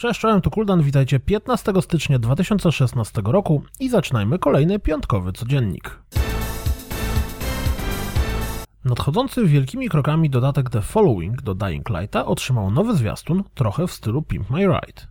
[0.00, 6.02] Cześć, czołem, tu Kuldan, witajcie 15 stycznia 2016 roku i zaczynajmy kolejny piątkowy codziennik.
[8.84, 14.22] Nadchodzący wielkimi krokami dodatek The Following do Dying Lighta otrzymał nowy zwiastun, trochę w stylu
[14.22, 15.02] Pimp My Ride.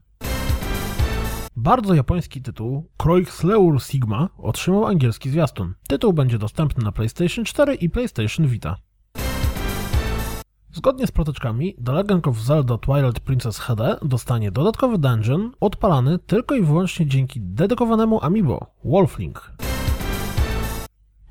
[1.55, 5.73] Bardzo japoński tytuł Kreutzleur Sigma otrzymał angielski zwiastun.
[5.87, 8.75] Tytuł będzie dostępny na PlayStation 4 i PlayStation Vita.
[10.71, 16.55] Zgodnie z proteczkami, The Legend of Zelda Twilight Princess HD dostanie dodatkowy dungeon odpalany tylko
[16.55, 19.51] i wyłącznie dzięki dedykowanemu amiibo Wolflink.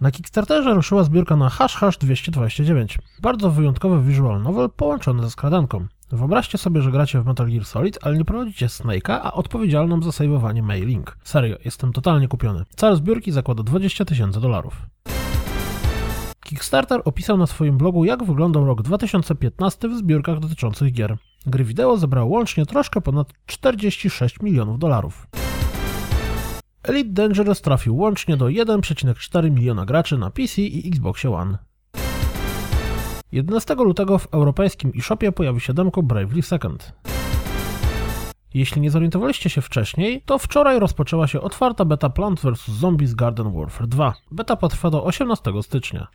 [0.01, 2.99] Na Kickstarterze ruszyła zbiórka na Hash Hash 229.
[3.23, 5.87] Bardzo wyjątkowy visual novel połączony ze skradanką.
[6.13, 10.13] Wyobraźcie sobie, że gracie w Metal Gear Solid, ale nie prowadzicie Snake'a, a odpowiedzialną za
[10.13, 11.19] saveowanie Mei Link.
[11.25, 12.65] Serio, jestem totalnie kupiony.
[12.77, 14.87] Cel zbiórki zakłada 20 tysięcy dolarów.
[16.59, 21.17] Kickstarter opisał na swoim blogu, jak wyglądał rok 2015 w zbiórkach dotyczących gier.
[21.47, 25.27] Gry wideo zebrały łącznie troszkę ponad 46 milionów dolarów.
[26.83, 31.59] Elite Dangerous trafił łącznie do 1,4 miliona graczy na PC i Xbox One.
[33.33, 36.93] 11 lutego w europejskim eShopie pojawi się demko Bravely Second.
[38.55, 42.69] Jeśli nie zorientowaliście się wcześniej, to wczoraj rozpoczęła się otwarta beta Plant vs.
[42.69, 44.15] Zombies Garden Warfare 2.
[44.31, 46.07] Beta potrwa do 18 stycznia.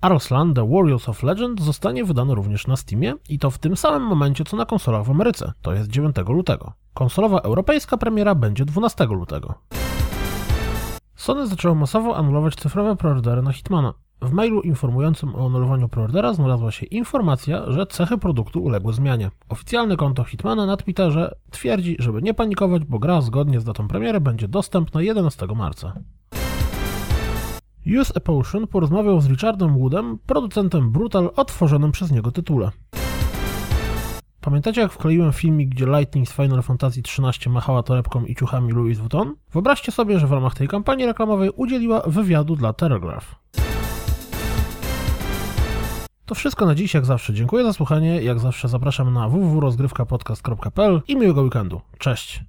[0.00, 4.02] Arslan The Warriors of Legend zostanie wydany również na Steamie i to w tym samym
[4.02, 6.72] momencie co na konsolach w Ameryce, to jest 9 lutego.
[6.94, 9.54] Konsolowa europejska premiera będzie 12 lutego.
[11.14, 13.94] Sony zaczęło masowo anulować cyfrowe preordery na Hitmana.
[14.22, 19.30] W mailu informującym o anulowaniu preordera znalazła się informacja, że cechy produktu uległy zmianie.
[19.48, 24.20] Oficjalne konto Hitmana na Twitterze twierdzi, żeby nie panikować, bo gra zgodnie z datą premiery
[24.20, 25.92] będzie dostępna 11 marca.
[27.86, 32.70] Use a Potion porozmawiał z Richardem Woodem, producentem Brutal o tworzonym przez niego tytule.
[34.40, 38.98] Pamiętacie jak wkleiłem filmik, gdzie Lightning z Final Fantasy XIII machała torebką i ciuchami Louis
[38.98, 39.34] Vuitton?
[39.52, 43.34] Wyobraźcie sobie, że w ramach tej kampanii reklamowej udzieliła wywiadu dla Telegraph.
[46.26, 47.34] To wszystko na dziś, jak zawsze.
[47.34, 48.22] Dziękuję za słuchanie.
[48.22, 51.80] Jak zawsze zapraszam na www.rozgrywkapodcast.pl i miłego weekendu.
[51.98, 52.44] Cześć!